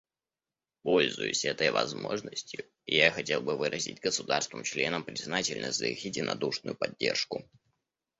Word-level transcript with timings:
Пользуясь 0.81 1.45
этой 1.45 1.69
возможностью, 1.69 2.65
я 2.87 3.11
хотел 3.11 3.39
бы 3.41 3.55
выразить 3.55 3.99
государствам-членам 4.01 5.03
признательность 5.03 5.77
за 5.77 5.85
их 5.89 6.03
единодушную 6.03 6.75
поддержку. 6.75 7.47